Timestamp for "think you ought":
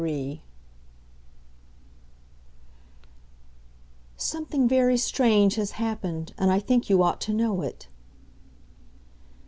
6.59-7.21